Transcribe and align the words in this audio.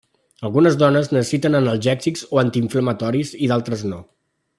Algunes 0.47 0.77
dones 0.83 1.09
necessiten 1.17 1.57
analgèsics 1.59 2.25
o 2.37 2.41
antiinflamatoris 2.45 3.35
i 3.49 3.51
d'altres 3.53 3.85
no. 3.93 4.01